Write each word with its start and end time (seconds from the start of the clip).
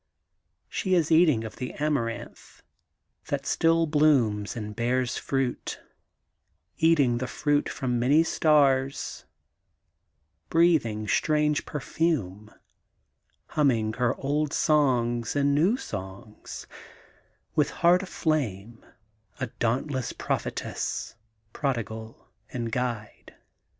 '* 0.39 0.41
She 0.67 0.95
is 0.95 1.11
eat 1.11 1.29
ing 1.29 1.43
of 1.43 1.57
the 1.57 1.75
Amaranth 1.75 2.63
that 3.27 3.45
still 3.45 3.85
blooms 3.85 4.55
and 4.57 4.75
bears 4.75 5.15
fruit, 5.15 5.79
eating 6.79 7.19
the 7.19 7.27
fruit 7.27 7.69
from 7.69 7.99
many 7.99 8.23
stars, 8.23 9.25
breathing 10.49 11.07
strange 11.07 11.67
perfume, 11.67 12.51
humming 13.49 13.93
her 13.93 14.15
old 14.17 14.53
songs 14.53 15.35
and 15.35 15.53
new 15.53 15.77
songs, 15.77 16.65
with 17.55 17.69
heart 17.69 18.01
aflame, 18.01 18.83
a 19.39 19.51
dauntless 19.59 20.13
prophetess, 20.13 21.13
prodigal 21.53 22.27
and 22.51 22.71
guide. 22.71 23.35